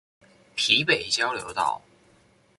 [0.57, 1.79] 埤北交流道